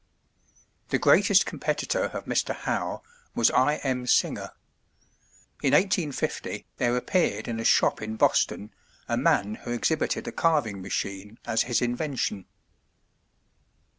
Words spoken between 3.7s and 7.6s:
M. Singer. In 1850 there appeared in